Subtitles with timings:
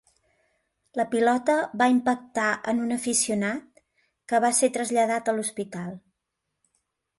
[0.99, 3.85] La pilota va impactar en un aficionat,
[4.33, 5.97] que va ser traslladat a l'hospital.